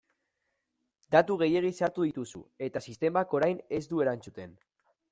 Datu 1.15 1.35
gehiegi 1.43 1.71
sartu 1.81 2.07
dituzu 2.07 2.43
eta 2.71 2.85
sistemak 2.91 3.39
orain 3.41 3.65
ez 3.81 3.85
du 3.93 4.05
erantzuten. 4.09 4.61